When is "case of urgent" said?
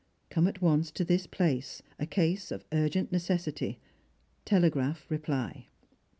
2.07-3.11